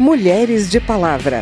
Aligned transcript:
Mulheres 0.00 0.70
de 0.70 0.78
Palavra. 0.80 1.40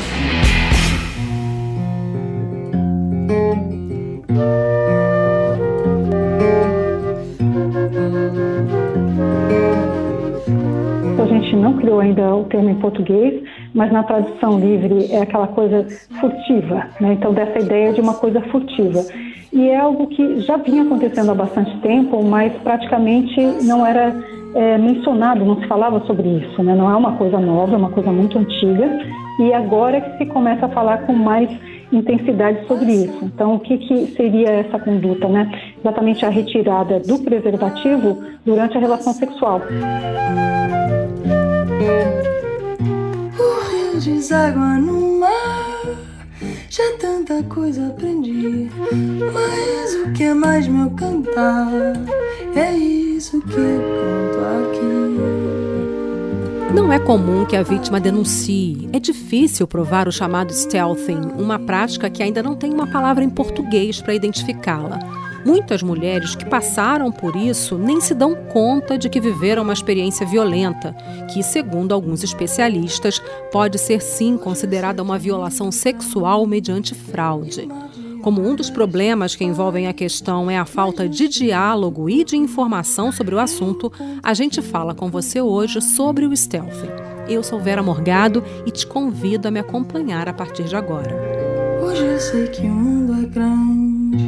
A 11.19 11.27
gente 11.27 11.55
não 11.55 11.77
criou 11.77 12.00
ainda 12.00 12.34
o 12.34 12.45
termo 12.45 12.71
em 12.71 12.77
português, 12.77 13.42
mas 13.74 13.92
na 13.92 14.02
tradução 14.04 14.59
livre 14.59 15.12
é 15.12 15.20
aquela 15.20 15.48
coisa 15.48 15.86
furtiva, 16.18 16.88
né? 16.98 17.12
então 17.12 17.34
dessa 17.34 17.59
ideia 17.59 17.93
de 17.93 18.00
uma 18.00 18.14
coisa 18.14 18.41
furtiva. 18.50 19.04
E 19.52 19.68
é 19.68 19.77
algo 19.77 20.07
que 20.07 20.41
já 20.41 20.57
vinha 20.57 20.82
acontecendo 20.82 21.30
há 21.30 21.34
bastante 21.34 21.79
tempo, 21.80 22.23
mas 22.23 22.54
praticamente 22.62 23.38
não 23.64 23.86
era 23.86 24.14
é, 24.57 24.79
mencionado, 24.79 25.45
não 25.45 25.61
se 25.61 25.66
falava 25.66 26.00
sobre 26.07 26.27
isso, 26.27 26.62
né? 26.62 26.75
não 26.75 26.91
é 26.91 26.96
uma 26.96 27.12
coisa 27.12 27.39
nova, 27.39 27.75
é 27.75 27.77
uma 27.77 27.91
coisa 27.91 28.11
muito 28.11 28.39
antiga, 28.39 28.89
e 29.39 29.53
agora 29.53 30.00
que 30.00 30.17
se 30.17 30.26
começa 30.26 30.64
a 30.64 30.68
falar 30.71 31.03
com 31.03 31.13
mais 31.13 31.50
intensidade 31.93 32.66
sobre 32.66 32.91
isso. 32.91 33.19
Então, 33.23 33.57
o 33.57 33.61
que, 33.61 33.77
que 33.77 34.07
seria 34.16 34.49
essa 34.49 34.79
conduta? 34.79 35.29
Né? 35.29 35.53
Exatamente 35.79 36.25
a 36.25 36.30
retirada 36.30 37.01
do 37.01 37.19
preservativo 37.19 38.25
durante 38.47 38.79
a 38.79 38.80
relação 38.80 39.13
sexual. 39.13 39.61
O 43.38 43.93
rio 43.93 44.01
deságua 44.01 44.79
no 44.79 45.21
mar, 45.21 45.85
já 46.71 46.97
tanta 46.99 47.43
coisa 47.43 47.88
aprendi, 47.88 48.71
mas 49.35 49.95
o 50.07 50.13
que 50.15 50.25
é 50.25 50.33
mais 50.33 50.66
meu 50.66 50.91
cantar 50.93 51.69
é 52.57 52.73
isso 52.75 53.38
que 53.43 53.59
eu. 53.59 54.05
Não 56.87 56.93
é 56.93 57.01
comum 57.01 57.45
que 57.45 57.57
a 57.57 57.65
vítima 57.65 57.99
denuncie. 57.99 58.89
É 58.93 59.01
difícil 59.01 59.67
provar 59.67 60.07
o 60.07 60.13
chamado 60.13 60.53
stealthing, 60.53 61.33
uma 61.37 61.59
prática 61.59 62.09
que 62.09 62.23
ainda 62.23 62.45
não 62.45 62.55
tem 62.55 62.73
uma 62.73 62.87
palavra 62.87 63.24
em 63.24 63.29
português 63.29 64.00
para 64.00 64.14
identificá-la. 64.14 65.00
Muitas 65.44 65.83
mulheres 65.83 66.36
que 66.36 66.44
passaram 66.44 67.10
por 67.10 67.34
isso 67.34 67.77
nem 67.77 68.00
se 68.00 68.14
dão 68.14 68.36
conta 68.36 68.97
de 68.97 69.08
que 69.08 69.20
viveram 69.20 69.64
uma 69.64 69.72
experiência 69.72 70.25
violenta, 70.25 70.94
que, 71.34 71.42
segundo 71.42 71.92
alguns 71.92 72.22
especialistas, 72.22 73.20
pode 73.50 73.78
ser 73.78 74.00
sim 74.00 74.38
considerada 74.38 75.03
uma 75.03 75.19
violação 75.19 75.72
sexual 75.72 76.47
mediante 76.47 76.94
fraude. 76.94 77.69
Como 78.27 78.44
um 78.44 78.56
dos 78.56 78.69
problemas 78.69 79.36
que 79.36 79.44
envolvem 79.44 79.86
a 79.86 79.92
questão 79.92 80.50
é 80.50 80.58
a 80.58 80.64
falta 80.64 81.08
de 81.08 81.28
diálogo 81.28 82.10
e 82.10 82.24
de 82.24 82.36
informação 82.36 83.12
sobre 83.12 83.36
o 83.36 83.38
assunto, 83.38 83.92
a 84.20 84.34
gente 84.34 84.60
fala 84.60 84.92
com 84.96 85.08
você 85.08 85.41
hoje 85.41 85.80
sobre 85.80 86.27
o 86.27 86.36
stealthing. 86.36 86.91
Eu 87.28 87.44
sou 87.44 87.60
Vera 87.60 87.84
Morgado 87.84 88.42
e 88.66 88.72
te 88.72 88.84
convido 88.84 89.47
a 89.47 89.50
me 89.52 89.60
acompanhar 89.60 90.28
a 90.28 90.32
partir 90.32 90.64
de 90.64 90.74
agora. 90.74 91.14
Hoje 91.80 92.04
eu 92.04 92.19
sei 92.19 92.48
que 92.48 92.62
o 92.62 92.74
mundo 92.74 93.12
é 93.12 93.27
grande 93.28 94.24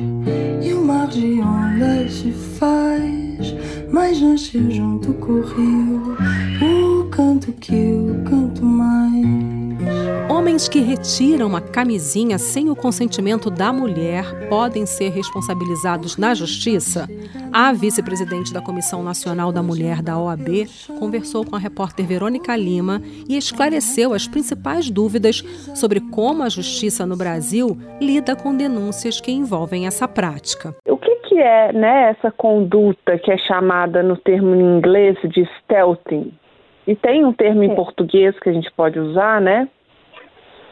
e 0.62 0.74
o 0.74 0.84
mar 0.84 1.08
de 1.08 1.40
ondas 1.40 2.12
se 2.12 2.30
faz, 2.30 3.52
mas 3.90 4.20
nasceu 4.20 4.70
junto 4.70 5.12
com 5.14 5.32
o 5.32 5.42
rio, 5.42 6.16
o 7.00 7.08
canto 7.10 7.50
que 7.50 7.74
eu 7.74 8.22
canto 8.30 8.64
mais. 8.64 9.47
Homens 10.48 10.66
que 10.66 10.80
retiram 10.80 11.54
a 11.54 11.60
camisinha 11.60 12.38
sem 12.38 12.70
o 12.70 12.74
consentimento 12.74 13.50
da 13.50 13.70
mulher 13.70 14.24
podem 14.48 14.86
ser 14.86 15.10
responsabilizados 15.10 16.16
na 16.16 16.34
justiça? 16.34 17.06
A 17.52 17.70
vice-presidente 17.74 18.54
da 18.54 18.62
Comissão 18.62 19.02
Nacional 19.02 19.52
da 19.52 19.62
Mulher 19.62 20.00
da 20.00 20.18
OAB 20.18 20.64
conversou 20.98 21.44
com 21.44 21.54
a 21.54 21.58
repórter 21.58 22.06
Verônica 22.06 22.56
Lima 22.56 23.02
e 23.28 23.36
esclareceu 23.36 24.14
as 24.14 24.26
principais 24.26 24.90
dúvidas 24.90 25.42
sobre 25.76 26.00
como 26.00 26.42
a 26.42 26.48
justiça 26.48 27.04
no 27.04 27.14
Brasil 27.14 27.76
lida 28.00 28.34
com 28.34 28.56
denúncias 28.56 29.20
que 29.20 29.30
envolvem 29.30 29.86
essa 29.86 30.08
prática. 30.08 30.74
O 30.88 30.96
que, 30.96 31.14
que 31.28 31.38
é 31.38 31.74
né, 31.74 32.08
essa 32.16 32.30
conduta 32.30 33.18
que 33.18 33.30
é 33.30 33.36
chamada 33.36 34.02
no 34.02 34.16
termo 34.16 34.54
em 34.54 34.78
inglês 34.78 35.18
de 35.24 35.46
stealthing? 35.58 36.32
E 36.86 36.96
tem 36.96 37.22
um 37.22 37.34
termo 37.34 37.62
em 37.62 37.72
é. 37.72 37.74
português 37.74 38.34
que 38.40 38.48
a 38.48 38.52
gente 38.54 38.72
pode 38.72 38.98
usar, 38.98 39.42
né? 39.42 39.68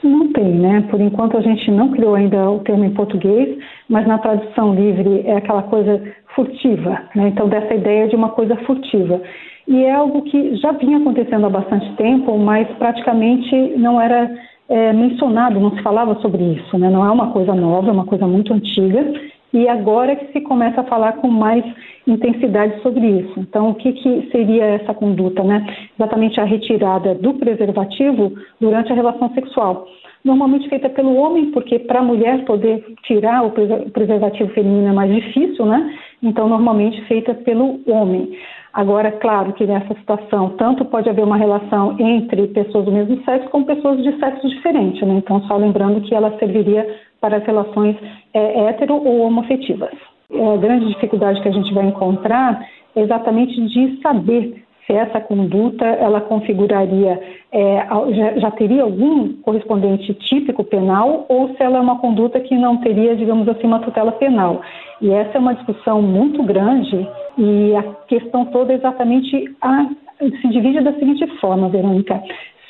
Não 0.06 0.32
tem, 0.32 0.54
né? 0.54 0.84
Por 0.88 1.00
enquanto 1.00 1.36
a 1.36 1.40
gente 1.40 1.68
não 1.70 1.90
criou 1.90 2.14
ainda 2.14 2.48
o 2.48 2.60
termo 2.60 2.84
em 2.84 2.94
português, 2.94 3.58
mas 3.88 4.06
na 4.06 4.18
tradução 4.18 4.72
livre 4.72 5.22
é 5.26 5.36
aquela 5.36 5.64
coisa 5.64 6.00
furtiva, 6.34 7.02
né? 7.14 7.28
Então 7.28 7.48
dessa 7.48 7.74
ideia 7.74 8.06
de 8.06 8.14
uma 8.14 8.28
coisa 8.28 8.56
furtiva. 8.58 9.20
E 9.66 9.82
é 9.82 9.92
algo 9.92 10.22
que 10.22 10.54
já 10.56 10.70
vinha 10.72 10.98
acontecendo 10.98 11.46
há 11.46 11.50
bastante 11.50 11.92
tempo, 11.96 12.38
mas 12.38 12.68
praticamente 12.78 13.54
não 13.76 14.00
era 14.00 14.30
é, 14.68 14.92
mencionado, 14.92 15.58
não 15.58 15.74
se 15.76 15.82
falava 15.82 16.14
sobre 16.20 16.42
isso, 16.52 16.78
né? 16.78 16.88
Não 16.88 17.04
é 17.04 17.10
uma 17.10 17.32
coisa 17.32 17.52
nova, 17.52 17.88
é 17.88 17.92
uma 17.92 18.06
coisa 18.06 18.28
muito 18.28 18.54
antiga 18.54 19.12
e 19.52 19.68
agora 19.68 20.12
é 20.12 20.16
que 20.16 20.32
se 20.32 20.40
começa 20.42 20.82
a 20.82 20.84
falar 20.84 21.14
com 21.14 21.28
mais 21.28 21.64
intensidade 22.06 22.80
sobre 22.82 23.04
isso. 23.04 23.40
Então, 23.40 23.70
o 23.70 23.74
que, 23.74 23.92
que 23.92 24.28
seria 24.30 24.64
essa 24.64 24.94
conduta, 24.94 25.42
né? 25.42 25.66
Exatamente 25.98 26.40
a 26.40 26.44
retirada 26.44 27.14
do 27.14 27.34
preservativo 27.34 28.32
durante 28.60 28.92
a 28.92 28.94
relação 28.94 29.32
sexual. 29.34 29.86
Normalmente 30.24 30.68
feita 30.68 30.88
pelo 30.88 31.14
homem, 31.16 31.50
porque 31.50 31.78
para 31.78 32.00
a 32.00 32.04
mulher 32.04 32.44
poder 32.44 32.84
tirar 33.04 33.44
o 33.44 33.52
preservativo 33.90 34.50
feminino 34.50 34.88
é 34.88 34.92
mais 34.92 35.14
difícil, 35.14 35.66
né? 35.66 35.94
Então, 36.22 36.48
normalmente 36.48 37.00
feita 37.02 37.34
pelo 37.34 37.80
homem. 37.86 38.36
Agora, 38.72 39.10
claro 39.10 39.52
que 39.54 39.64
nessa 39.64 39.94
situação, 39.94 40.50
tanto 40.50 40.84
pode 40.84 41.08
haver 41.08 41.24
uma 41.24 41.36
relação 41.36 41.96
entre 41.98 42.48
pessoas 42.48 42.84
do 42.84 42.92
mesmo 42.92 43.22
sexo 43.24 43.48
como 43.48 43.64
pessoas 43.64 44.02
de 44.02 44.18
sexo 44.18 44.46
diferente, 44.48 45.04
né? 45.04 45.14
Então, 45.14 45.40
só 45.42 45.56
lembrando 45.56 46.02
que 46.02 46.14
ela 46.14 46.36
serviria 46.38 46.86
para 47.20 47.38
as 47.38 47.44
relações 47.44 47.96
é, 48.34 48.76
ou 48.90 49.20
homoafetivas. 49.20 50.15
É, 50.30 50.54
a 50.54 50.56
grande 50.56 50.86
dificuldade 50.88 51.40
que 51.40 51.48
a 51.48 51.52
gente 51.52 51.72
vai 51.72 51.86
encontrar 51.86 52.66
é 52.94 53.00
exatamente 53.00 53.60
de 53.68 54.00
saber 54.00 54.64
se 54.86 54.92
essa 54.92 55.20
conduta 55.20 55.84
ela 55.84 56.20
configuraria, 56.20 57.20
é, 57.50 57.86
já, 58.14 58.38
já, 58.38 58.50
teria 58.52 58.84
algum 58.84 59.32
correspondente 59.42 60.14
típico 60.14 60.62
penal 60.62 61.26
ou 61.28 61.48
se 61.48 61.62
ela 61.62 61.78
é 61.78 61.80
uma 61.80 61.98
conduta 61.98 62.38
que 62.38 62.56
não 62.56 62.76
teria, 62.76 63.16
digamos 63.16 63.48
assim, 63.48 63.66
uma 63.66 63.80
tutela 63.80 64.12
penal. 64.12 64.62
E 65.00 65.10
essa 65.10 65.36
é 65.36 65.40
uma 65.40 65.54
discussão 65.54 66.00
muito 66.00 66.42
grande 66.44 67.06
e 67.36 67.74
a 67.74 67.82
questão 68.06 68.46
toda 68.46 68.72
é 68.72 68.76
exatamente 68.76 69.56
a, 69.60 69.88
se 70.20 70.48
divide 70.48 70.80
da 70.80 70.92
seguinte 70.94 71.26
forma, 71.40 71.68
Verônica. 71.68 72.22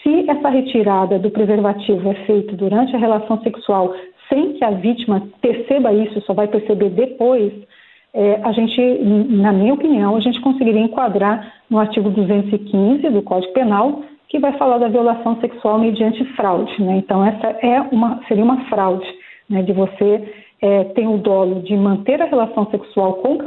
Se 0.03 0.31
essa 0.31 0.49
retirada 0.49 1.19
do 1.19 1.31
preservativo 1.31 2.11
é 2.11 2.15
feita 2.27 2.57
durante 2.57 2.97
a 2.97 2.99
relação 2.99 3.41
sexual 3.43 3.93
sem 4.29 4.55
que 4.55 4.65
a 4.65 4.71
vítima 4.71 5.23
perceba 5.41 5.93
isso, 5.93 6.21
só 6.23 6.35
vai 6.35 6.49
perceber 6.49 6.91
depois, 6.91 7.53
é, 8.15 8.41
a 8.43 8.53
gente, 8.53 8.81
na 9.29 9.53
minha 9.53 9.75
opinião, 9.75 10.17
a 10.17 10.21
gente 10.21 10.41
conseguiria 10.41 10.81
enquadrar 10.81 11.53
no 11.69 11.79
artigo 11.79 12.11
215 12.11 13.11
do 13.11 13.23
Código 13.23 13.53
Penal, 13.53 14.03
que 14.29 14.39
vai 14.39 14.57
falar 14.57 14.79
da 14.79 14.89
violação 14.89 15.39
sexual 15.41 15.79
mediante 15.79 16.25
fraude. 16.35 16.83
Né? 16.83 16.97
Então, 16.97 17.25
essa 17.25 17.47
é 17.63 17.81
uma, 17.93 18.21
seria 18.27 18.43
uma 18.43 18.65
fraude 18.65 19.07
né, 19.49 19.63
de 19.63 19.73
você 19.73 20.46
é, 20.61 20.85
tem 20.85 21.07
o 21.07 21.19
dolo 21.19 21.61
de 21.63 21.77
manter 21.77 22.21
a 22.23 22.25
relação 22.25 22.67
sexual 22.71 23.15
com, 23.15 23.39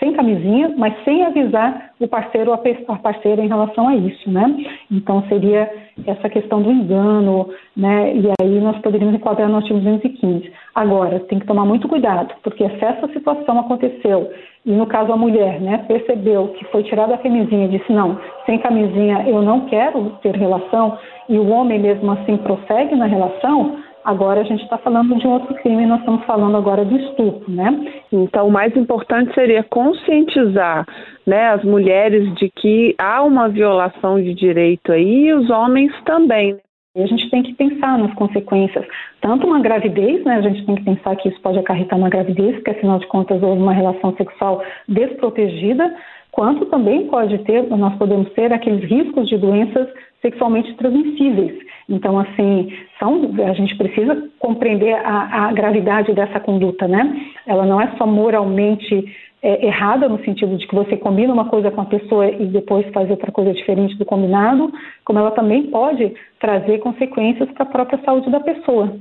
sem 0.00 0.12
camisinha, 0.12 0.74
mas 0.76 0.94
sem 1.04 1.24
avisar 1.24 1.92
o 2.00 2.08
parceiro 2.08 2.50
ou 2.50 2.54
a 2.88 2.96
parceira 2.96 3.42
em 3.42 3.48
relação 3.48 3.88
a 3.88 3.94
isso, 3.94 4.30
né? 4.30 4.44
Então 4.90 5.22
seria 5.28 5.70
essa 6.06 6.28
questão 6.28 6.60
do 6.60 6.70
engano, 6.70 7.48
né? 7.76 8.14
E 8.14 8.30
aí 8.40 8.60
nós 8.60 8.76
poderíamos 8.78 9.14
enquadrar 9.14 9.48
no 9.48 9.56
artigo 9.56 9.78
215. 9.78 10.52
Agora, 10.74 11.20
tem 11.20 11.38
que 11.38 11.46
tomar 11.46 11.64
muito 11.64 11.88
cuidado, 11.88 12.34
porque 12.42 12.68
se 12.68 12.84
essa 12.84 13.06
situação 13.08 13.60
aconteceu 13.60 14.30
e 14.66 14.72
no 14.72 14.84
caso 14.84 15.12
a 15.12 15.16
mulher, 15.16 15.60
né, 15.60 15.78
percebeu 15.86 16.48
que 16.48 16.64
foi 16.66 16.82
tirada 16.82 17.14
a 17.14 17.18
camisinha 17.18 17.66
e 17.66 17.78
disse 17.78 17.92
não, 17.92 18.18
sem 18.44 18.58
camisinha 18.58 19.24
eu 19.28 19.40
não 19.40 19.60
quero 19.66 20.10
ter 20.22 20.34
relação, 20.34 20.98
e 21.28 21.38
o 21.38 21.48
homem 21.48 21.78
mesmo 21.78 22.10
assim 22.10 22.36
prossegue 22.38 22.96
na 22.96 23.06
relação, 23.06 23.78
Agora 24.06 24.42
a 24.42 24.44
gente 24.44 24.62
está 24.62 24.78
falando 24.78 25.16
de 25.16 25.26
um 25.26 25.32
outro 25.32 25.52
crime, 25.56 25.84
nós 25.84 25.98
estamos 25.98 26.24
falando 26.26 26.56
agora 26.56 26.84
do 26.84 26.96
estupro, 26.96 27.52
né? 27.52 28.04
Então 28.12 28.46
o 28.46 28.52
mais 28.52 28.74
importante 28.76 29.34
seria 29.34 29.64
conscientizar 29.64 30.86
né, 31.26 31.48
as 31.48 31.64
mulheres 31.64 32.32
de 32.36 32.48
que 32.48 32.94
há 32.98 33.20
uma 33.24 33.48
violação 33.48 34.22
de 34.22 34.32
direito 34.32 34.92
aí 34.92 35.26
e 35.26 35.34
os 35.34 35.50
homens 35.50 35.92
também. 36.04 36.54
Né? 36.54 36.60
E 36.94 37.02
a 37.02 37.06
gente 37.06 37.28
tem 37.30 37.42
que 37.42 37.52
pensar 37.54 37.98
nas 37.98 38.14
consequências, 38.14 38.86
tanto 39.20 39.44
uma 39.44 39.60
gravidez, 39.60 40.24
né, 40.24 40.36
a 40.36 40.40
gente 40.40 40.64
tem 40.64 40.76
que 40.76 40.84
pensar 40.84 41.16
que 41.16 41.28
isso 41.28 41.40
pode 41.42 41.58
acarretar 41.58 41.98
uma 41.98 42.08
gravidez, 42.08 42.54
porque 42.54 42.70
afinal 42.70 43.00
de 43.00 43.08
contas 43.08 43.42
houve 43.42 43.60
uma 43.60 43.72
relação 43.72 44.14
sexual 44.16 44.62
desprotegida, 44.88 45.92
quanto 46.36 46.66
também 46.66 47.06
pode 47.06 47.38
ter, 47.38 47.66
nós 47.70 47.96
podemos 47.96 48.30
ter 48.34 48.52
aqueles 48.52 48.84
riscos 48.84 49.26
de 49.26 49.38
doenças 49.38 49.88
sexualmente 50.20 50.74
transmissíveis. 50.74 51.58
Então, 51.88 52.18
assim, 52.18 52.70
são, 52.98 53.30
a 53.42 53.54
gente 53.54 53.74
precisa 53.78 54.28
compreender 54.38 54.92
a, 54.96 55.46
a 55.46 55.52
gravidade 55.52 56.12
dessa 56.12 56.38
conduta, 56.38 56.86
né? 56.86 57.32
Ela 57.46 57.64
não 57.64 57.80
é 57.80 57.90
só 57.96 58.06
moralmente 58.06 59.16
é, 59.42 59.66
errada, 59.66 60.10
no 60.10 60.22
sentido 60.24 60.58
de 60.58 60.66
que 60.66 60.74
você 60.74 60.98
combina 60.98 61.32
uma 61.32 61.48
coisa 61.48 61.70
com 61.70 61.80
a 61.80 61.86
pessoa 61.86 62.26
e 62.28 62.44
depois 62.44 62.86
faz 62.92 63.08
outra 63.08 63.32
coisa 63.32 63.54
diferente 63.54 63.96
do 63.96 64.04
combinado, 64.04 64.70
como 65.06 65.18
ela 65.18 65.30
também 65.30 65.70
pode 65.70 66.12
trazer 66.38 66.80
consequências 66.80 67.50
para 67.52 67.62
a 67.62 67.72
própria 67.72 67.98
saúde 68.04 68.28
da 68.30 68.40
pessoa. 68.40 68.94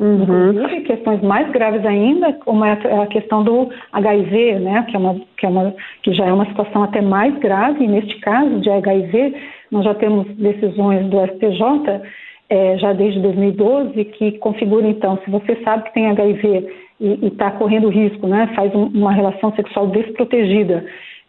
Uhum. 0.00 0.22
Inclusive, 0.22 0.82
questões 0.82 1.20
mais 1.22 1.50
graves 1.50 1.84
ainda, 1.84 2.32
como 2.44 2.64
é 2.64 2.72
a 2.72 3.06
questão 3.08 3.42
do 3.42 3.68
HIV, 3.92 4.60
né, 4.60 4.86
que, 4.88 4.94
é 4.94 4.98
uma, 4.98 5.20
que, 5.36 5.44
é 5.44 5.48
uma, 5.48 5.74
que 6.02 6.12
já 6.12 6.26
é 6.26 6.32
uma 6.32 6.46
situação 6.46 6.84
até 6.84 7.00
mais 7.00 7.36
grave, 7.38 7.84
e 7.84 7.88
neste 7.88 8.20
caso 8.20 8.60
de 8.60 8.70
HIV, 8.70 9.34
nós 9.72 9.84
já 9.84 9.94
temos 9.94 10.26
decisões 10.36 11.04
do 11.06 11.18
STJ, 11.26 12.00
é, 12.48 12.78
já 12.78 12.92
desde 12.92 13.20
2012, 13.20 14.04
que 14.04 14.38
configuram, 14.38 14.88
então, 14.88 15.18
se 15.24 15.30
você 15.30 15.56
sabe 15.64 15.84
que 15.84 15.94
tem 15.94 16.06
HIV 16.06 16.68
e 17.00 17.26
está 17.26 17.50
correndo 17.50 17.88
risco, 17.88 18.28
né, 18.28 18.48
faz 18.54 18.72
um, 18.74 18.84
uma 18.94 19.12
relação 19.12 19.52
sexual 19.54 19.88
desprotegida, 19.88 20.84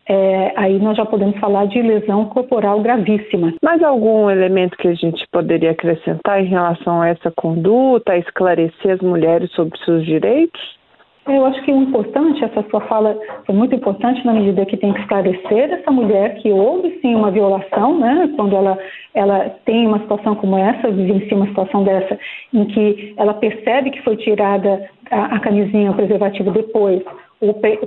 é, 0.09 0.53
aí 0.55 0.79
nós 0.79 0.97
já 0.97 1.05
podemos 1.05 1.37
falar 1.37 1.67
de 1.67 1.79
lesão 1.79 2.25
corporal 2.25 2.81
gravíssima. 2.81 3.53
Mais 3.63 3.81
algum 3.83 4.27
elemento 4.27 4.75
que 4.75 4.87
a 4.87 4.95
gente 4.95 5.23
poderia 5.31 5.69
acrescentar 5.69 6.43
em 6.43 6.47
relação 6.47 6.99
a 6.99 7.09
essa 7.09 7.31
conduta, 7.35 8.13
a 8.13 8.17
esclarecer 8.17 8.91
as 8.91 9.01
mulheres 9.01 9.51
sobre 9.51 9.77
seus 9.85 10.03
direitos? 10.03 10.79
Eu 11.27 11.45
acho 11.45 11.61
que 11.61 11.71
o 11.71 11.83
importante, 11.83 12.43
essa 12.43 12.65
sua 12.71 12.81
fala 12.81 13.15
foi 13.45 13.53
muito 13.53 13.75
importante 13.75 14.25
na 14.25 14.33
medida 14.33 14.65
que 14.65 14.77
tem 14.77 14.91
que 14.91 15.01
esclarecer 15.01 15.71
essa 15.71 15.91
mulher 15.91 16.37
que 16.37 16.51
houve 16.51 16.97
sim 17.01 17.13
uma 17.13 17.29
violação, 17.29 17.99
né? 17.99 18.33
Quando 18.35 18.55
ela, 18.55 18.79
ela 19.13 19.47
tem 19.63 19.85
uma 19.85 19.99
situação 19.99 20.33
como 20.33 20.57
essa, 20.57 20.89
vivencia 20.89 21.37
uma 21.37 21.45
situação 21.45 21.83
dessa, 21.83 22.17
em 22.51 22.65
que 22.65 23.13
ela 23.15 23.35
percebe 23.35 23.91
que 23.91 24.01
foi 24.01 24.17
tirada 24.17 24.89
a, 25.11 25.35
a 25.35 25.39
camisinha, 25.39 25.91
o 25.91 25.95
preservativo 25.95 26.49
depois, 26.49 27.03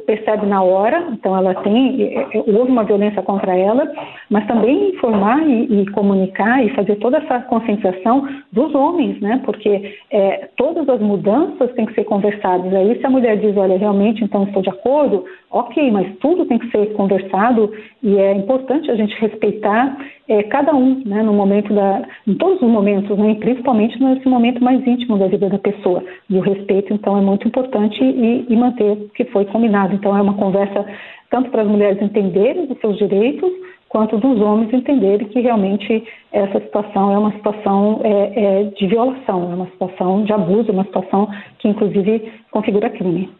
percebe 0.06 0.46
na 0.46 0.62
hora, 0.62 1.08
então 1.12 1.36
ela 1.36 1.54
tem, 1.56 2.26
houve 2.46 2.70
uma 2.70 2.84
violência 2.84 3.20
contra 3.20 3.54
ela, 3.54 3.90
mas 4.30 4.46
também 4.46 4.90
informar 4.90 5.46
e, 5.46 5.82
e 5.82 5.90
comunicar 5.90 6.64
e 6.64 6.74
fazer 6.74 6.96
toda 6.96 7.18
essa 7.18 7.40
conscientização 7.40 8.26
dos 8.50 8.74
homens, 8.74 9.20
né? 9.20 9.42
Porque 9.44 9.98
é, 10.10 10.48
todas 10.56 10.88
as 10.88 11.00
mudanças 11.00 11.70
têm 11.74 11.84
que 11.84 11.94
ser 11.94 12.04
conversadas. 12.04 12.72
Aí 12.72 12.98
se 12.98 13.06
a 13.06 13.10
mulher 13.10 13.36
diz, 13.36 13.54
olha, 13.56 13.76
realmente, 13.76 14.24
então 14.24 14.44
estou 14.44 14.62
de 14.62 14.70
acordo, 14.70 15.24
ok, 15.50 15.90
mas 15.90 16.16
tudo 16.18 16.46
tem 16.46 16.58
que 16.58 16.70
ser 16.70 16.94
conversado 16.94 17.70
e 18.02 18.16
é 18.16 18.32
importante 18.32 18.90
a 18.90 18.96
gente 18.96 19.14
respeitar 19.20 19.98
é, 20.28 20.42
cada 20.44 20.74
um, 20.74 21.02
né? 21.04 21.22
No 21.22 21.34
momento 21.34 21.74
da, 21.74 22.02
em 22.26 22.34
todos 22.34 22.62
os 22.62 22.68
momentos, 22.68 23.18
né? 23.18 23.34
Principalmente 23.34 24.02
nesse 24.02 24.26
momento 24.26 24.64
mais 24.64 24.86
íntimo 24.86 25.18
da 25.18 25.26
vida 25.26 25.50
da 25.50 25.58
pessoa. 25.58 26.02
E 26.30 26.36
o 26.38 26.40
respeito, 26.40 26.94
então, 26.94 27.18
é 27.18 27.20
muito 27.20 27.46
importante 27.46 28.02
e, 28.02 28.46
e 28.48 28.56
manter 28.56 28.92
o 28.92 29.08
que 29.10 29.24
foi 29.26 29.42
foi 29.42 29.44
combinado. 29.46 29.94
Então, 29.94 30.16
é 30.16 30.22
uma 30.22 30.34
conversa 30.34 30.86
tanto 31.30 31.50
para 31.50 31.62
as 31.62 31.68
mulheres 31.68 32.00
entenderem 32.00 32.68
os 32.70 32.78
seus 32.78 32.96
direitos, 32.98 33.50
quanto 33.88 34.18
dos 34.18 34.40
homens 34.40 34.72
entenderem 34.72 35.28
que 35.28 35.40
realmente 35.40 36.04
essa 36.30 36.60
situação 36.60 37.12
é 37.12 37.18
uma 37.18 37.32
situação 37.32 38.00
é, 38.04 38.10
é, 38.10 38.64
de 38.64 38.86
violação, 38.86 39.50
é 39.50 39.54
uma 39.54 39.66
situação 39.66 40.24
de 40.24 40.32
abuso, 40.32 40.70
é 40.70 40.72
uma 40.72 40.84
situação 40.84 41.28
que, 41.58 41.68
inclusive, 41.68 42.32
configura 42.50 42.90
crime. 42.90 43.30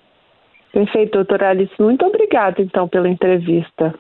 Perfeito, 0.73 1.13
doutora 1.13 1.51
Alice. 1.51 1.73
Muito 1.79 2.05
obrigada, 2.05 2.63
então, 2.63 2.89
pela 2.89 3.09
entrevista. 3.09 3.95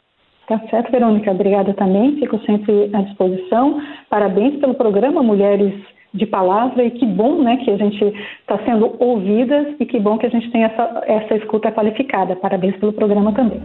Tá 0.47 0.61
certo, 0.71 0.91
Verônica. 0.91 1.31
Obrigada 1.31 1.73
também. 1.75 2.17
Fico 2.17 2.39
sempre 2.41 2.91
à 2.93 3.03
disposição. 3.03 3.81
Parabéns 4.11 4.59
pelo 4.61 4.75
programa 4.75 5.23
Mulheres 5.23 5.73
de 6.15 6.27
palavra 6.27 6.85
e 6.85 6.91
que 6.91 7.06
bom 7.06 7.43
né, 7.43 7.56
que 7.59 7.71
a 7.71 7.77
gente 7.77 8.05
está 8.41 8.59
sendo 8.65 8.94
ouvidas 8.99 9.69
e 9.81 9.87
que 9.87 9.99
bom 9.99 10.19
que 10.19 10.27
a 10.27 10.31
gente 10.31 10.50
tem 10.50 10.65
essa, 10.65 11.03
essa 11.06 11.37
escuta 11.37 11.73
qualificada. 11.73 12.37
Parabéns 12.37 12.77
pelo 12.77 12.93
programa 12.93 13.33
também. 13.33 13.62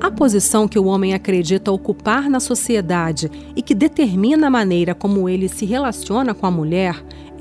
A 0.00 0.10
posição 0.12 0.68
que 0.68 0.78
o 0.78 0.86
homem 0.86 1.14
acredita 1.14 1.72
ocupar 1.72 2.30
na 2.30 2.38
sociedade 2.38 3.28
e 3.56 3.62
que 3.62 3.74
determina 3.74 4.46
a 4.46 4.50
maneira 4.50 4.94
como 4.94 5.28
ele 5.28 5.48
se 5.48 5.66
relaciona 5.66 6.32
com 6.32 6.46
a 6.46 6.50
mulher 6.50 6.94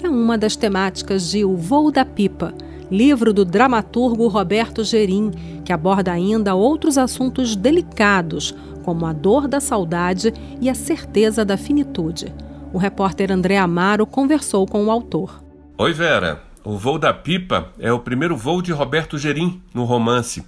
é 0.03 0.09
uma 0.09 0.37
das 0.37 0.55
temáticas 0.55 1.29
de 1.29 1.45
O 1.45 1.55
Voo 1.55 1.91
da 1.91 2.03
Pipa, 2.03 2.53
livro 2.89 3.33
do 3.33 3.43
dramaturgo 3.43 4.27
Roberto 4.27 4.83
Gerim, 4.83 5.31
que 5.63 5.73
aborda 5.73 6.11
ainda 6.11 6.55
outros 6.55 6.97
assuntos 6.97 7.55
delicados, 7.55 8.55
como 8.83 9.05
a 9.05 9.13
dor 9.13 9.47
da 9.47 9.59
saudade 9.59 10.33
e 10.61 10.69
a 10.69 10.75
certeza 10.75 11.43
da 11.43 11.57
finitude. 11.57 12.33
O 12.71 12.77
repórter 12.77 13.31
André 13.31 13.57
Amaro 13.57 14.05
conversou 14.05 14.65
com 14.67 14.85
o 14.85 14.91
autor. 14.91 15.43
Oi, 15.77 15.93
Vera. 15.93 16.43
O 16.63 16.77
Voo 16.77 16.97
da 16.97 17.13
Pipa 17.13 17.69
é 17.77 17.93
o 17.93 17.99
primeiro 17.99 18.35
voo 18.35 18.59
de 18.59 18.71
Roberto 18.71 19.19
Gerim 19.19 19.61
no 19.71 19.83
romance. 19.83 20.43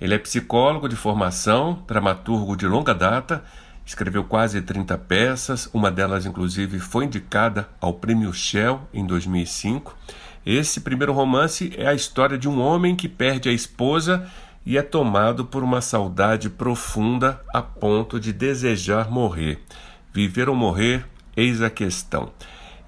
Ele 0.00 0.14
é 0.14 0.18
psicólogo 0.18 0.88
de 0.88 0.96
formação, 0.96 1.82
dramaturgo 1.86 2.56
de 2.56 2.66
longa 2.66 2.94
data, 2.94 3.44
escreveu 3.84 4.24
quase 4.24 4.62
30 4.62 4.96
peças, 4.98 5.68
uma 5.72 5.90
delas, 5.90 6.24
inclusive, 6.24 6.78
foi 6.78 7.04
indicada 7.04 7.68
ao 7.80 7.92
Prêmio 7.92 8.32
Shell 8.32 8.80
em 8.94 9.04
2005. 9.04 9.94
Esse 10.50 10.80
primeiro 10.80 11.12
romance 11.12 11.70
é 11.76 11.86
a 11.86 11.92
história 11.92 12.38
de 12.38 12.48
um 12.48 12.58
homem 12.58 12.96
que 12.96 13.06
perde 13.06 13.50
a 13.50 13.52
esposa 13.52 14.26
e 14.64 14.78
é 14.78 14.82
tomado 14.82 15.44
por 15.44 15.62
uma 15.62 15.82
saudade 15.82 16.48
profunda 16.48 17.38
a 17.52 17.60
ponto 17.60 18.18
de 18.18 18.32
desejar 18.32 19.10
morrer. 19.10 19.60
Viver 20.10 20.48
ou 20.48 20.56
morrer, 20.56 21.04
eis 21.36 21.60
a 21.60 21.68
questão. 21.68 22.32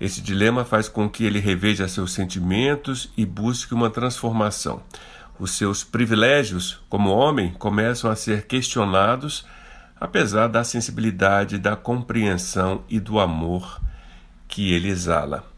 Esse 0.01 0.23
dilema 0.23 0.65
faz 0.65 0.89
com 0.89 1.07
que 1.07 1.23
ele 1.23 1.39
reveja 1.39 1.87
seus 1.87 2.13
sentimentos 2.13 3.13
e 3.15 3.27
busque 3.27 3.75
uma 3.75 3.91
transformação. 3.91 4.83
Os 5.39 5.51
seus 5.51 5.85
privilégios 5.85 6.81
como 6.89 7.11
homem 7.11 7.53
começam 7.59 8.11
a 8.11 8.17
ser 8.17 8.47
questionados, 8.47 9.45
apesar 10.01 10.49
da 10.49 10.65
sensibilidade, 10.65 11.59
da 11.59 11.77
compreensão 11.77 12.83
e 12.89 12.99
do 12.99 13.21
amor 13.21 13.83
que 14.49 14.73
ele 14.73 14.89
exala. 14.89 15.50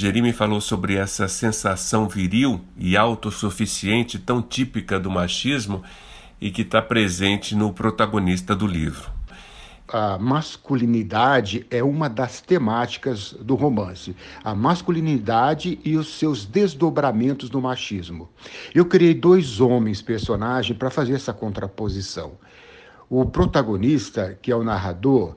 Jerime 0.00 0.32
falou 0.32 0.60
sobre 0.60 0.94
essa 0.94 1.26
sensação 1.26 2.08
viril 2.08 2.60
e 2.76 2.96
autossuficiente 2.96 4.16
tão 4.16 4.40
típica 4.40 4.96
do 5.00 5.10
machismo 5.10 5.82
e 6.40 6.52
que 6.52 6.62
está 6.62 6.80
presente 6.80 7.56
no 7.56 7.72
protagonista 7.72 8.54
do 8.54 8.64
livro. 8.64 9.10
A 9.88 10.16
masculinidade 10.16 11.66
é 11.68 11.82
uma 11.82 12.08
das 12.08 12.40
temáticas 12.40 13.32
do 13.40 13.56
romance. 13.56 14.14
A 14.44 14.54
masculinidade 14.54 15.80
e 15.84 15.96
os 15.96 16.16
seus 16.16 16.44
desdobramentos 16.44 17.50
do 17.50 17.60
machismo. 17.60 18.28
Eu 18.72 18.84
criei 18.84 19.14
dois 19.14 19.60
homens 19.60 20.00
personagens 20.00 20.78
para 20.78 20.90
fazer 20.90 21.14
essa 21.14 21.32
contraposição. 21.32 22.38
O 23.10 23.26
protagonista, 23.26 24.38
que 24.40 24.52
é 24.52 24.54
o 24.54 24.62
narrador, 24.62 25.34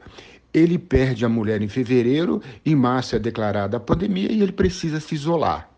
ele 0.53 0.77
perde 0.77 1.25
a 1.25 1.29
mulher 1.29 1.61
em 1.61 1.67
fevereiro, 1.67 2.41
em 2.65 2.75
março 2.75 3.15
é 3.15 3.19
declarada 3.19 3.77
a 3.77 3.79
pandemia 3.79 4.31
e 4.31 4.41
ele 4.41 4.51
precisa 4.51 4.99
se 4.99 5.15
isolar. 5.15 5.69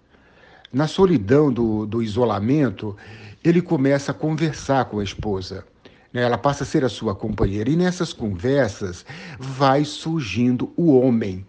Na 0.72 0.88
solidão 0.88 1.54
do, 1.54 1.86
do 1.86 2.02
isolamento, 2.02 2.98
ele 3.44 3.62
começa 3.62 4.12
a 4.12 4.16
conversar 4.16 4.86
com 4.86 5.00
a 5.00 5.04
esposa. 5.04 5.64
Né? 6.12 6.24
Ela 6.24 6.38
passa 6.38 6.64
a 6.64 6.68
ser 6.68 6.84
a 6.84 6.90
sua 6.90 7.14
companheira. 7.14 7.70
E 7.70 7.76
nessas 7.76 8.12
conversas 8.12 9.06
vai 9.38 9.86
surgindo 9.86 10.74
o 10.76 10.98
homem 10.98 11.46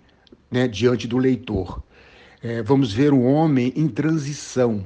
né, 0.51 0.69
diante 0.69 1.09
do 1.09 1.17
leitor. 1.17 1.83
É, 2.43 2.63
vamos 2.63 2.93
ver 2.93 3.15
um 3.15 3.25
homem 3.25 3.73
em 3.75 3.89
transição. 3.89 4.85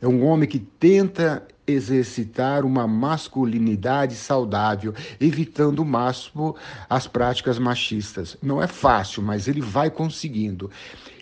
É 0.00 0.08
um 0.08 0.24
homem 0.24 0.48
que 0.48 0.58
tenta 0.58 1.46
exercitar 1.66 2.64
uma 2.64 2.86
masculinidade 2.86 4.14
saudável, 4.14 4.94
evitando 5.20 5.80
o 5.80 5.84
máximo 5.84 6.56
as 6.88 7.06
práticas 7.06 7.58
machistas. 7.58 8.36
Não 8.42 8.62
é 8.62 8.66
fácil, 8.66 9.22
mas 9.22 9.48
ele 9.48 9.60
vai 9.60 9.90
conseguindo. 9.90 10.70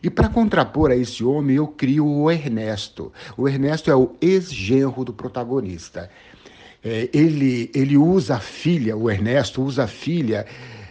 E 0.02 0.11
para 0.11 0.28
contrapor 0.28 0.90
a 0.90 0.96
esse 0.96 1.22
homem, 1.22 1.56
eu 1.56 1.68
crio 1.68 2.06
o 2.06 2.30
Ernesto. 2.30 3.12
O 3.37 3.49
Ernesto 3.49 3.90
é 3.90 3.94
o 3.94 4.16
ex-genro 4.20 5.04
do 5.04 5.12
protagonista. 5.12 6.11
É, 6.84 7.08
ele, 7.12 7.70
ele 7.72 7.96
usa 7.96 8.37
a 8.37 8.40
filha, 8.40 8.96
o 8.96 9.08
Ernesto 9.08 9.62
usa 9.62 9.84
a 9.84 9.87
filha 9.87 10.44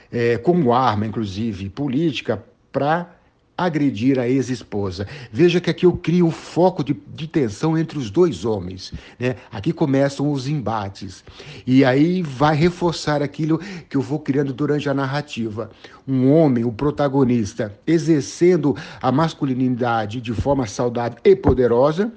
é, 0.09 0.37
como 0.37 0.73
arma, 0.73 1.05
inclusive 1.05 1.69
política, 1.69 2.41
para 2.71 3.20
agredir 3.65 4.19
a 4.19 4.27
ex-esposa. 4.27 5.07
Veja 5.31 5.59
que 5.59 5.69
aqui 5.69 5.85
eu 5.85 5.93
crio 5.93 6.27
o 6.27 6.31
foco 6.31 6.83
de, 6.83 6.95
de 7.13 7.27
tensão 7.27 7.77
entre 7.77 7.97
os 7.97 8.09
dois 8.09 8.45
homens. 8.45 8.93
Né? 9.19 9.35
Aqui 9.51 9.71
começam 9.71 10.31
os 10.31 10.47
embates. 10.47 11.23
E 11.65 11.83
aí 11.83 12.21
vai 12.21 12.55
reforçar 12.55 13.21
aquilo 13.21 13.59
que 13.89 13.97
eu 13.97 14.01
vou 14.01 14.19
criando 14.19 14.53
durante 14.53 14.89
a 14.89 14.93
narrativa. 14.93 15.69
Um 16.07 16.31
homem, 16.31 16.65
o 16.65 16.71
protagonista, 16.71 17.73
exercendo 17.85 18.75
a 19.01 19.11
masculinidade 19.11 20.21
de 20.21 20.33
forma 20.33 20.65
saudável 20.67 21.17
e 21.23 21.35
poderosa. 21.35 22.11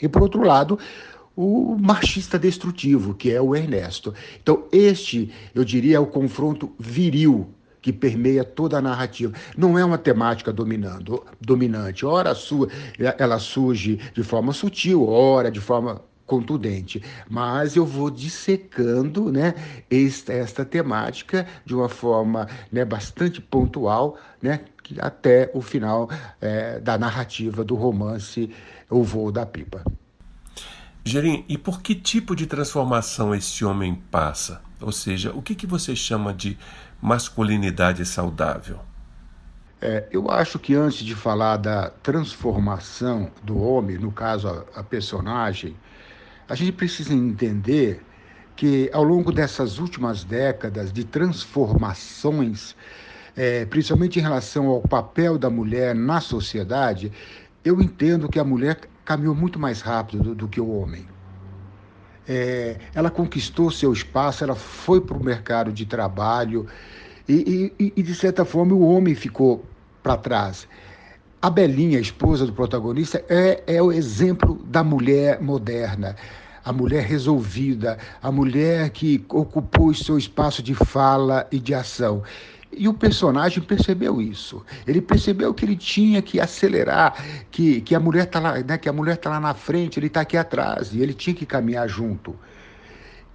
E 0.00 0.08
por 0.08 0.22
outro 0.22 0.42
lado, 0.42 0.78
o 1.36 1.76
machista 1.80 2.38
destrutivo, 2.38 3.14
que 3.14 3.30
é 3.30 3.40
o 3.40 3.54
Ernesto. 3.54 4.14
Então, 4.42 4.64
este, 4.70 5.32
eu 5.54 5.64
diria, 5.64 5.96
é 5.96 6.00
o 6.00 6.06
confronto 6.06 6.72
viril 6.78 7.48
que 7.82 7.92
permeia 7.92 8.44
toda 8.44 8.78
a 8.78 8.80
narrativa. 8.80 9.34
Não 9.56 9.76
é 9.76 9.84
uma 9.84 9.98
temática 9.98 10.52
dominando, 10.52 11.22
dominante. 11.40 12.06
Ora 12.06 12.34
su, 12.34 12.68
ela 13.18 13.38
surge 13.40 13.98
de 14.14 14.22
forma 14.22 14.52
sutil, 14.52 15.06
ora 15.06 15.50
de 15.50 15.60
forma 15.60 16.00
contundente, 16.24 17.02
mas 17.28 17.76
eu 17.76 17.84
vou 17.84 18.08
dissecando 18.08 19.30
né, 19.30 19.54
esta, 19.90 20.32
esta 20.32 20.64
temática 20.64 21.46
de 21.62 21.74
uma 21.74 21.90
forma 21.90 22.48
né, 22.70 22.86
bastante 22.86 23.38
pontual, 23.38 24.16
né, 24.40 24.60
até 24.98 25.50
o 25.52 25.60
final 25.60 26.08
é, 26.40 26.80
da 26.80 26.96
narrativa 26.96 27.62
do 27.62 27.74
romance 27.74 28.48
O 28.88 29.02
Voo 29.02 29.30
da 29.30 29.44
Pipa. 29.44 29.84
Gerim, 31.04 31.44
e 31.48 31.58
por 31.58 31.82
que 31.82 31.94
tipo 31.94 32.34
de 32.34 32.46
transformação 32.46 33.34
esse 33.34 33.64
homem 33.64 33.96
passa? 34.10 34.62
Ou 34.80 34.92
seja, 34.92 35.32
o 35.32 35.42
que, 35.42 35.54
que 35.54 35.66
você 35.66 35.94
chama 35.96 36.32
de 36.32 36.56
masculinidade 37.02 38.06
saudável? 38.06 38.78
É, 39.80 40.06
eu 40.12 40.30
acho 40.30 40.60
que 40.60 40.76
antes 40.76 40.98
de 40.98 41.16
falar 41.16 41.56
da 41.56 41.90
transformação 41.90 43.28
do 43.42 43.60
homem, 43.60 43.98
no 43.98 44.12
caso 44.12 44.48
a, 44.48 44.80
a 44.80 44.82
personagem, 44.84 45.76
a 46.48 46.54
gente 46.54 46.70
precisa 46.70 47.12
entender 47.12 48.00
que 48.54 48.88
ao 48.92 49.02
longo 49.02 49.32
dessas 49.32 49.78
últimas 49.80 50.22
décadas 50.22 50.92
de 50.92 51.02
transformações, 51.02 52.76
é, 53.36 53.64
principalmente 53.64 54.20
em 54.20 54.22
relação 54.22 54.68
ao 54.68 54.80
papel 54.82 55.36
da 55.36 55.50
mulher 55.50 55.96
na 55.96 56.20
sociedade, 56.20 57.10
eu 57.64 57.80
entendo 57.80 58.28
que 58.28 58.38
a 58.38 58.44
mulher 58.44 58.78
caminhou 59.04 59.34
muito 59.34 59.58
mais 59.58 59.80
rápido 59.80 60.22
do, 60.22 60.34
do 60.36 60.48
que 60.48 60.60
o 60.60 60.70
homem. 60.70 61.04
É, 62.28 62.76
ela 62.94 63.10
conquistou 63.10 63.70
seu 63.70 63.92
espaço, 63.92 64.44
ela 64.44 64.54
foi 64.54 65.00
para 65.00 65.16
o 65.16 65.24
mercado 65.24 65.72
de 65.72 65.84
trabalho 65.84 66.66
e, 67.28 67.72
e, 67.78 67.92
e, 67.96 68.02
de 68.02 68.14
certa 68.14 68.44
forma, 68.44 68.74
o 68.74 68.82
homem 68.82 69.14
ficou 69.14 69.64
para 70.02 70.16
trás. 70.16 70.68
A 71.40 71.50
Belinha, 71.50 71.98
a 71.98 72.00
esposa 72.00 72.46
do 72.46 72.52
protagonista, 72.52 73.24
é, 73.28 73.62
é 73.66 73.82
o 73.82 73.90
exemplo 73.90 74.62
da 74.64 74.84
mulher 74.84 75.40
moderna, 75.40 76.16
a 76.64 76.72
mulher 76.72 77.04
resolvida, 77.04 77.98
a 78.22 78.30
mulher 78.30 78.90
que 78.90 79.24
ocupou 79.28 79.88
o 79.88 79.94
seu 79.94 80.16
espaço 80.16 80.62
de 80.62 80.74
fala 80.74 81.46
e 81.50 81.58
de 81.58 81.74
ação. 81.74 82.22
E 82.74 82.88
o 82.88 82.94
personagem 82.94 83.62
percebeu 83.62 84.20
isso. 84.20 84.64
Ele 84.86 85.00
percebeu 85.00 85.52
que 85.52 85.64
ele 85.64 85.76
tinha 85.76 86.22
que 86.22 86.40
acelerar, 86.40 87.14
que, 87.50 87.82
que 87.82 87.94
a 87.94 88.00
mulher 88.00 88.24
está 88.24 88.40
lá, 88.40 88.58
né, 88.58 88.78
que 88.78 88.88
a 88.88 88.92
mulher 88.92 89.16
tá 89.18 89.30
lá 89.30 89.40
na 89.40 89.52
frente, 89.52 89.98
ele 89.98 90.06
está 90.06 90.22
aqui 90.22 90.36
atrás, 90.36 90.92
e 90.94 91.00
ele 91.00 91.12
tinha 91.12 91.34
que 91.34 91.44
caminhar 91.44 91.86
junto. 91.86 92.34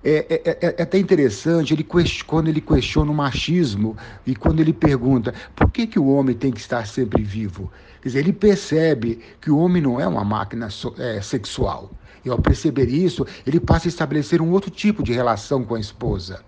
É, 0.04 0.26
é, 0.30 0.42
é, 0.46 0.76
é, 0.80 0.82
até 0.82 0.98
interessante 0.98 1.74
ele 1.74 1.86
quando 2.26 2.48
ele 2.48 2.62
questiona 2.62 3.12
o 3.12 3.14
machismo 3.14 3.98
e 4.26 4.36
quando 4.36 4.60
ele 4.60 4.72
pergunta 4.72 5.34
por 5.56 5.70
que, 5.72 5.88
que 5.88 6.00
o 6.00 6.08
homem 6.08 6.36
tem 6.36 6.52
que 6.52 6.60
estar 6.60 6.88
sempre 6.88 7.24
vivo. 7.24 7.72
Quer 8.02 8.10
dizer, 8.10 8.20
ele 8.20 8.34
percebe 8.34 9.20
que 9.42 9.52
o 9.52 9.58
homem 9.58 9.82
não 9.82 10.00
é 10.00 10.08
uma 10.08 10.24
máquina 10.24 10.70
é, 10.98 11.22
sexual. 11.22 11.92
E 12.24 12.30
ao 12.30 12.40
perceber 12.40 12.90
isso, 12.90 13.26
ele 13.46 13.60
passa 13.60 13.88
a 13.88 13.90
estabelecer 13.90 14.42
um 14.42 14.52
outro 14.52 14.72
tipo 14.72 15.04
de 15.04 15.14
relação 15.14 15.64
com 15.64 15.76
a 15.76 15.80
esposa 15.80 16.44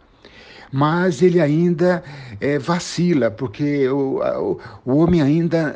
mas 0.71 1.21
ele 1.21 1.39
ainda 1.39 2.03
é, 2.39 2.59
vacila, 2.59 3.31
porque 3.31 3.87
o, 3.89 4.19
o, 4.19 4.59
o 4.85 4.97
homem 4.97 5.21
ainda 5.21 5.75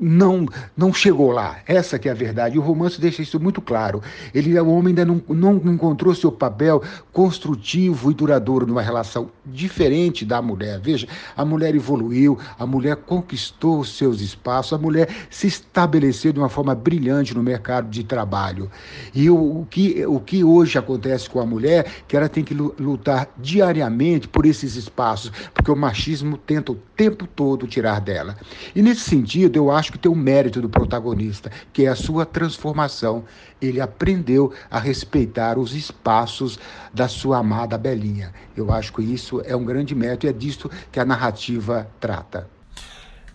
não, 0.00 0.46
não 0.76 0.92
chegou 0.92 1.30
lá. 1.30 1.58
Essa 1.66 1.98
que 1.98 2.08
é 2.08 2.12
a 2.12 2.14
verdade. 2.14 2.58
O 2.58 2.62
romance 2.62 3.00
deixa 3.00 3.22
isso 3.22 3.38
muito 3.40 3.60
claro. 3.60 4.02
Ele, 4.34 4.58
o 4.58 4.70
homem 4.70 4.88
ainda 4.88 5.04
não, 5.04 5.22
não 5.28 5.56
encontrou 5.72 6.14
seu 6.14 6.30
papel 6.30 6.82
construtivo 7.12 8.10
e 8.10 8.14
duradouro 8.14 8.66
numa 8.66 8.82
relação 8.82 9.30
diferente 9.44 10.24
da 10.24 10.40
mulher. 10.42 10.80
Veja, 10.80 11.06
a 11.36 11.44
mulher 11.44 11.74
evoluiu, 11.74 12.38
a 12.58 12.66
mulher 12.66 12.96
conquistou 12.96 13.84
seus 13.84 14.20
espaços, 14.20 14.72
a 14.72 14.78
mulher 14.78 15.08
se 15.30 15.46
estabeleceu 15.46 16.32
de 16.32 16.38
uma 16.38 16.48
forma 16.48 16.74
brilhante 16.74 17.34
no 17.34 17.42
mercado 17.42 17.88
de 17.88 18.04
trabalho. 18.04 18.70
E 19.14 19.28
o, 19.30 19.60
o 19.60 19.66
que, 19.68 20.04
o 20.06 20.20
que 20.20 20.44
hoje 20.44 20.78
acontece 20.78 21.28
com 21.28 21.40
a 21.40 21.46
mulher, 21.46 21.90
que 22.06 22.16
ela 22.16 22.28
tem 22.28 22.44
que 22.44 22.54
lutar 22.54 23.28
diariamente 23.38 24.28
por 24.28 24.46
esses 24.46 24.76
espaços, 24.76 25.32
porque 25.54 25.70
o 25.70 25.76
machismo 25.76 26.36
tenta 26.36 26.72
o 26.72 26.74
tempo 26.96 27.26
todo 27.26 27.66
tirar 27.66 28.00
dela. 28.00 28.36
E 28.74 28.82
nesse 28.82 29.00
sentido, 29.00 29.56
eu 29.56 29.70
acho 29.74 29.92
que 29.92 29.98
tem 29.98 30.10
o 30.10 30.14
um 30.14 30.18
mérito 30.18 30.60
do 30.60 30.68
protagonista, 30.68 31.50
que 31.72 31.84
é 31.84 31.88
a 31.88 31.94
sua 31.94 32.26
transformação. 32.26 33.24
Ele 33.60 33.80
aprendeu 33.80 34.52
a 34.70 34.78
respeitar 34.78 35.58
os 35.58 35.74
espaços 35.74 36.58
da 36.92 37.08
sua 37.08 37.38
amada 37.38 37.78
Belinha. 37.78 38.32
Eu 38.56 38.72
acho 38.72 38.92
que 38.92 39.02
isso 39.02 39.40
é 39.44 39.56
um 39.56 39.64
grande 39.64 39.94
mérito 39.94 40.26
e 40.26 40.28
é 40.28 40.32
disso 40.32 40.70
que 40.90 40.98
a 41.00 41.04
narrativa 41.04 41.88
trata. 42.00 42.48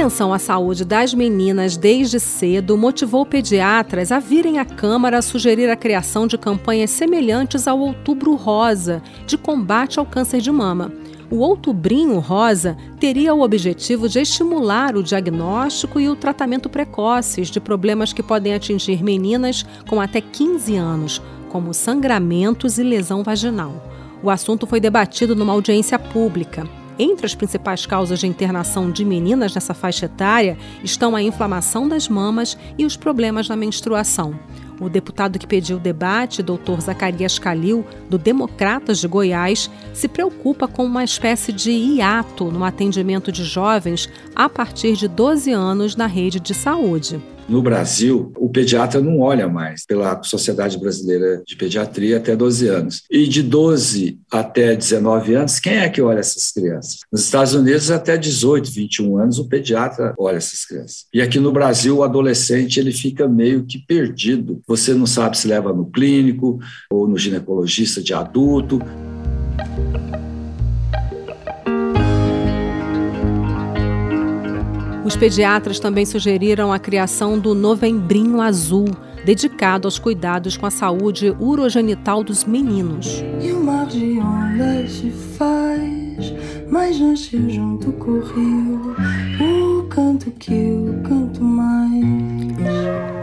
atenção 0.00 0.32
à 0.32 0.38
saúde 0.38 0.82
das 0.82 1.12
meninas 1.12 1.76
desde 1.76 2.18
cedo 2.18 2.74
motivou 2.74 3.26
pediatras 3.26 4.10
a 4.10 4.18
virem 4.18 4.58
à 4.58 4.64
Câmara 4.64 5.20
sugerir 5.20 5.68
a 5.68 5.76
criação 5.76 6.26
de 6.26 6.38
campanhas 6.38 6.88
semelhantes 6.88 7.68
ao 7.68 7.78
Outubro 7.78 8.34
Rosa, 8.34 9.02
de 9.26 9.36
combate 9.36 9.98
ao 9.98 10.06
câncer 10.06 10.40
de 10.40 10.50
mama. 10.50 10.90
O 11.30 11.40
Outubrinho 11.40 12.18
Rosa 12.18 12.78
teria 12.98 13.34
o 13.34 13.42
objetivo 13.42 14.08
de 14.08 14.20
estimular 14.20 14.96
o 14.96 15.02
diagnóstico 15.02 16.00
e 16.00 16.08
o 16.08 16.16
tratamento 16.16 16.70
precoces 16.70 17.48
de 17.50 17.60
problemas 17.60 18.10
que 18.10 18.22
podem 18.22 18.54
atingir 18.54 19.04
meninas 19.04 19.66
com 19.86 20.00
até 20.00 20.22
15 20.22 20.76
anos, 20.76 21.20
como 21.50 21.74
sangramentos 21.74 22.78
e 22.78 22.82
lesão 22.82 23.22
vaginal. 23.22 23.74
O 24.22 24.30
assunto 24.30 24.66
foi 24.66 24.80
debatido 24.80 25.36
numa 25.36 25.52
audiência 25.52 25.98
pública. 25.98 26.79
Entre 27.02 27.24
as 27.24 27.34
principais 27.34 27.86
causas 27.86 28.18
de 28.20 28.26
internação 28.26 28.90
de 28.90 29.06
meninas 29.06 29.54
nessa 29.54 29.72
faixa 29.72 30.04
etária 30.04 30.58
estão 30.84 31.16
a 31.16 31.22
inflamação 31.22 31.88
das 31.88 32.10
mamas 32.10 32.58
e 32.76 32.84
os 32.84 32.94
problemas 32.94 33.48
na 33.48 33.56
menstruação. 33.56 34.38
O 34.78 34.86
deputado 34.86 35.38
que 35.38 35.46
pediu 35.46 35.78
o 35.78 35.80
debate, 35.80 36.42
Dr. 36.42 36.78
Zacarias 36.78 37.38
Calil, 37.38 37.86
do 38.10 38.18
Democratas 38.18 38.98
de 38.98 39.08
Goiás, 39.08 39.70
se 39.94 40.08
preocupa 40.08 40.68
com 40.68 40.84
uma 40.84 41.02
espécie 41.02 41.54
de 41.54 41.70
hiato 41.70 42.52
no 42.52 42.62
atendimento 42.64 43.32
de 43.32 43.44
jovens 43.44 44.06
a 44.36 44.46
partir 44.46 44.94
de 44.94 45.08
12 45.08 45.52
anos 45.52 45.96
na 45.96 46.06
rede 46.06 46.38
de 46.38 46.52
saúde. 46.52 47.18
No 47.50 47.60
Brasil, 47.60 48.32
o 48.38 48.48
pediatra 48.48 49.00
não 49.00 49.18
olha 49.18 49.48
mais 49.48 49.84
pela 49.84 50.22
Sociedade 50.22 50.78
Brasileira 50.78 51.42
de 51.44 51.56
Pediatria 51.56 52.18
até 52.18 52.36
12 52.36 52.68
anos. 52.68 53.02
E 53.10 53.26
de 53.26 53.42
12 53.42 54.20
até 54.30 54.76
19 54.76 55.34
anos, 55.34 55.58
quem 55.58 55.78
é 55.78 55.88
que 55.88 56.00
olha 56.00 56.20
essas 56.20 56.52
crianças? 56.52 57.00
Nos 57.10 57.24
Estados 57.24 57.52
Unidos, 57.52 57.90
até 57.90 58.16
18, 58.16 58.70
21 58.70 59.18
anos, 59.18 59.40
o 59.40 59.48
pediatra 59.48 60.14
olha 60.16 60.36
essas 60.36 60.64
crianças. 60.64 61.06
E 61.12 61.20
aqui 61.20 61.40
no 61.40 61.50
Brasil, 61.50 61.96
o 61.96 62.04
adolescente 62.04 62.78
ele 62.78 62.92
fica 62.92 63.26
meio 63.26 63.64
que 63.64 63.78
perdido. 63.84 64.62
Você 64.68 64.94
não 64.94 65.04
sabe 65.04 65.36
se 65.36 65.48
leva 65.48 65.72
no 65.72 65.86
clínico 65.86 66.60
ou 66.88 67.08
no 67.08 67.18
ginecologista 67.18 68.00
de 68.00 68.14
adulto. 68.14 68.80
Os 75.10 75.16
pediatras 75.16 75.80
também 75.80 76.06
sugeriram 76.06 76.72
a 76.72 76.78
criação 76.78 77.36
do 77.36 77.52
Novembrinho 77.52 78.40
Azul, 78.40 78.84
dedicado 79.24 79.88
aos 79.88 79.98
cuidados 79.98 80.56
com 80.56 80.66
a 80.66 80.70
saúde 80.70 81.34
urogenital 81.40 82.22
dos 82.22 82.44
meninos. 82.44 83.20
E 83.42 83.50
o 83.50 83.60
mar 83.60 83.86
de 83.86 84.20
ondas 84.20 85.02
faz, 85.36 86.32
mas 86.70 86.96
junto 86.96 87.90
correu 87.94 88.94
o 89.40 89.82
canto 89.88 90.30
que 90.30 90.54
eu 90.54 91.02
canto 91.02 91.42
mais. 91.42 92.39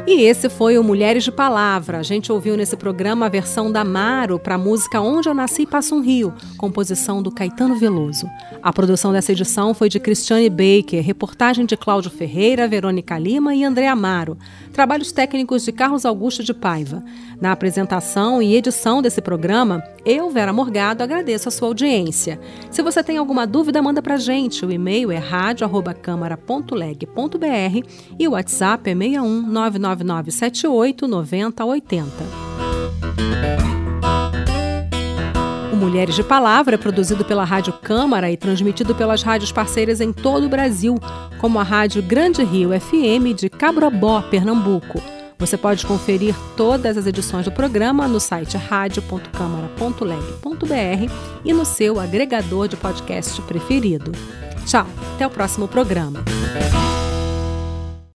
E 0.10 0.22
esse 0.22 0.48
foi 0.48 0.78
o 0.78 0.84
Mulheres 0.86 1.26
de 1.26 1.32
Palavra. 1.34 1.98
A 1.98 2.02
gente 2.02 2.32
ouviu 2.32 2.56
nesse 2.56 2.78
programa 2.78 3.26
a 3.26 3.30
versão 3.30 3.70
da 3.70 3.84
Maro 3.84 4.40
para 4.40 4.56
a 4.56 4.58
música 4.58 5.02
Onde 5.02 5.28
Eu 5.28 5.34
Nasci 5.34 5.66
Passa 5.66 5.94
um 5.94 6.00
Rio, 6.00 6.34
composição 6.58 7.22
do 7.22 7.30
Caetano 7.30 7.76
Veloso. 7.76 8.26
A 8.64 8.72
produção 8.72 9.12
dessa 9.12 9.34
edição 9.34 9.74
foi 9.74 9.90
de 9.90 10.00
Cristiane 10.00 10.50
Baker, 10.50 11.04
reportagem 11.04 11.66
de 11.66 11.76
Cláudio 11.76 12.10
Ferreira, 12.10 12.70
Verônica 12.70 13.20
Lima 13.20 13.54
e 13.54 13.66
André 13.66 13.90
Amaro. 13.90 14.38
Trabalhos 14.72 15.12
técnicos 15.12 15.66
de 15.66 15.74
Carlos 15.74 16.06
Augusto 16.06 16.42
de 16.42 16.54
Paiva. 16.54 17.04
Na 17.42 17.52
apresentação 17.52 18.42
e 18.42 18.56
edição 18.56 19.02
desse 19.02 19.22
programa, 19.22 19.84
eu, 20.06 20.30
Vera 20.30 20.54
Morgado, 20.54 21.04
agradeço 21.04 21.50
a 21.50 21.52
sua 21.52 21.68
audiência. 21.68 22.40
Se 22.72 22.82
você 22.82 23.04
tem 23.04 23.18
alguma 23.18 23.46
dúvida, 23.46 23.82
manda 23.82 24.02
para 24.02 24.16
gente. 24.16 24.66
O 24.66 24.72
e-mail 24.72 25.12
é 25.12 25.18
radio@câmara.leg.br 25.18 27.88
e 28.18 28.26
o 28.26 28.32
WhatsApp 28.32 28.90
é 28.90 28.96
61 28.96 29.42
99978 30.04 31.08
9080. 31.08 32.48
Mulheres 35.78 36.16
de 36.16 36.24
Palavra 36.24 36.76
é 36.76 36.78
produzido 36.78 37.24
pela 37.24 37.44
Rádio 37.44 37.72
Câmara 37.72 38.32
e 38.32 38.36
transmitido 38.36 38.96
pelas 38.96 39.22
rádios 39.22 39.52
parceiras 39.52 40.02
em 40.02 40.12
todo 40.12 40.48
o 40.48 40.50
Brasil, 40.50 40.96
como 41.38 41.60
a 41.60 41.64
Rádio 41.64 42.02
Grande 42.02 42.44
Rio 42.44 42.72
FM 42.72 43.38
de 43.38 43.48
Cabrobó, 43.48 44.24
Pernambuco. 44.24 45.00
Você 45.40 45.56
pode 45.56 45.86
conferir 45.86 46.36
todas 46.56 46.98
as 46.98 47.06
edições 47.06 47.46
do 47.46 47.52
programa 47.52 48.08
no 48.08 48.20
site 48.20 48.58
radio.câmara.leg.br 48.58 51.14
e 51.46 51.54
no 51.54 51.64
seu 51.64 52.00
agregador 52.00 52.68
de 52.68 52.76
podcast 52.76 53.40
preferido. 53.44 54.12
Tchau, 54.66 54.88
até 55.14 55.28
o 55.28 55.30
próximo 55.30 55.68
programa. 55.68 56.24